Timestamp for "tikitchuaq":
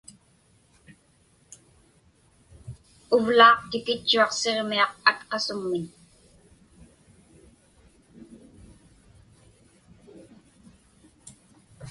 3.69-4.31